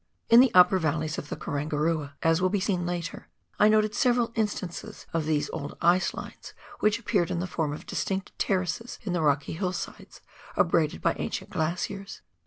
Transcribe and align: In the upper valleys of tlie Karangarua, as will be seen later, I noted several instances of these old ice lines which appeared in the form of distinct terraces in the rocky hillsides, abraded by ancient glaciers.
In 0.29 0.39
the 0.39 0.49
upper 0.55 0.79
valleys 0.79 1.19
of 1.19 1.29
tlie 1.29 1.37
Karangarua, 1.37 2.13
as 2.23 2.41
will 2.41 2.49
be 2.49 2.59
seen 2.59 2.87
later, 2.87 3.27
I 3.59 3.69
noted 3.69 3.93
several 3.93 4.31
instances 4.33 5.05
of 5.13 5.25
these 5.27 5.47
old 5.51 5.77
ice 5.79 6.15
lines 6.15 6.55
which 6.79 6.97
appeared 6.97 7.29
in 7.29 7.39
the 7.39 7.45
form 7.45 7.71
of 7.71 7.85
distinct 7.85 8.31
terraces 8.39 8.97
in 9.03 9.13
the 9.13 9.21
rocky 9.21 9.53
hillsides, 9.53 10.21
abraded 10.57 11.03
by 11.03 11.13
ancient 11.19 11.51
glaciers. 11.51 12.23